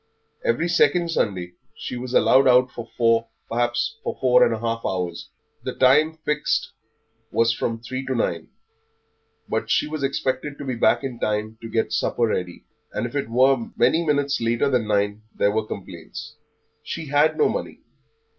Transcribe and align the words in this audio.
Every 0.43 0.67
second 0.67 1.11
Sunday 1.11 1.53
she 1.75 1.95
was 1.95 2.15
allowed 2.15 2.47
out 2.47 2.71
for 2.71 2.89
four, 2.97 3.27
perhaps 3.47 3.99
for 4.03 4.17
four 4.19 4.43
and 4.43 4.51
a 4.51 4.59
half 4.59 4.81
hours; 4.83 5.29
the 5.61 5.75
time 5.75 6.17
fixed 6.25 6.71
was 7.29 7.53
from 7.53 7.77
three 7.79 8.03
to 8.07 8.15
nine, 8.15 8.47
but 9.47 9.69
she 9.69 9.87
was 9.87 10.01
expected 10.01 10.57
to 10.57 10.65
be 10.65 10.73
back 10.73 11.03
in 11.03 11.19
time 11.19 11.59
to 11.61 11.69
get 11.69 11.89
the 11.89 11.91
supper 11.91 12.25
ready, 12.25 12.63
and 12.91 13.05
if 13.05 13.15
it 13.15 13.29
were 13.29 13.69
many 13.77 14.03
minutes 14.03 14.41
later 14.41 14.71
than 14.71 14.87
nine 14.87 15.21
there 15.35 15.51
were 15.51 15.67
complaints. 15.67 16.35
She 16.81 17.09
had 17.09 17.37
no 17.37 17.47
money. 17.47 17.81